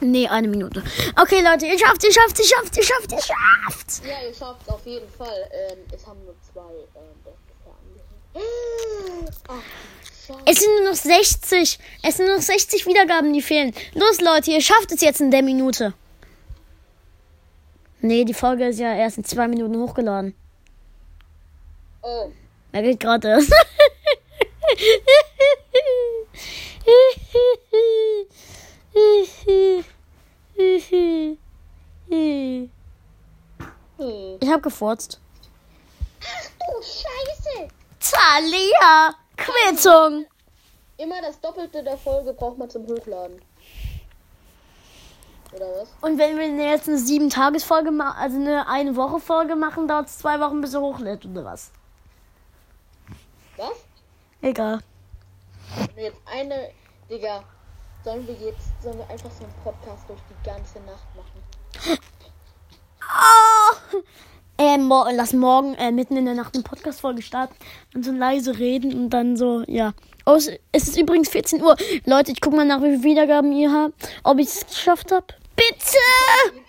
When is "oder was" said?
45.50-45.88, 51.24-51.70